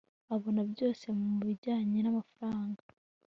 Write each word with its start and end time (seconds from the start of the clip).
abona 0.35 0.61
byose 0.71 1.05
mubijyanye 1.19 1.99
namafaranga 2.01 2.81